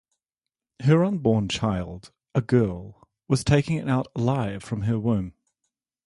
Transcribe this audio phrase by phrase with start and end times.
[0.81, 5.35] Her unborn child, a girl, was taken out alive from her womb.